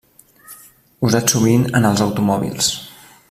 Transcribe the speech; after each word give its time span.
Usats 1.09 1.37
sovint 1.37 1.67
en 1.81 1.87
els 1.91 2.05
automòbils. 2.09 2.73